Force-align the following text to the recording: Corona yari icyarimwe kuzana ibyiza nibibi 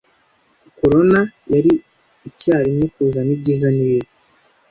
Corona 0.77 1.19
yari 1.53 1.71
icyarimwe 2.29 2.85
kuzana 2.93 3.31
ibyiza 3.35 3.67
nibibi 3.71 4.09